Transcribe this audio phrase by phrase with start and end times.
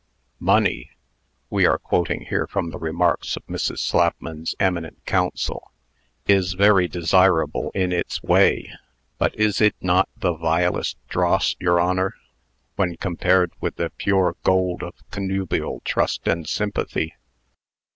[0.39, 0.89] "Money"
[1.51, 3.77] (we are quoting here from the remarks of Mrs.
[3.77, 5.69] Slapman's eminent counsel)
[6.27, 8.73] "is very desirable in its way,
[9.19, 12.15] but is it not the vilest dross, your Honor,
[12.77, 17.13] when compared with the pure gold of connubial trust and sympathy?"